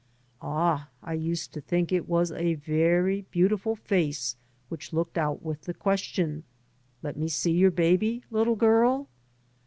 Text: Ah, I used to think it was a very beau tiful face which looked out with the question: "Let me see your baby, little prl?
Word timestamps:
Ah, 0.41 0.89
I 1.03 1.13
used 1.13 1.53
to 1.53 1.61
think 1.61 1.91
it 1.91 2.07
was 2.09 2.31
a 2.31 2.55
very 2.55 3.21
beau 3.31 3.49
tiful 3.49 3.75
face 3.75 4.35
which 4.67 4.93
looked 4.93 5.15
out 5.15 5.43
with 5.43 5.61
the 5.65 5.75
question: 5.75 6.43
"Let 7.03 7.17
me 7.17 7.27
see 7.27 7.51
your 7.51 7.69
baby, 7.69 8.23
little 8.31 8.57
prl? 8.57 9.05